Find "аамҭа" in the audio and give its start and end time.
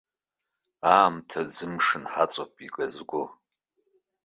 0.95-1.39